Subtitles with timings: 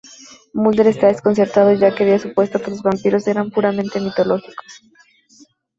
[0.61, 4.81] Mulder está desconcertado, ya que había supuesto que los vampiros eran puramente mitológicos.